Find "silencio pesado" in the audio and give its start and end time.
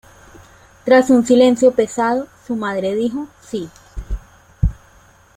1.27-2.25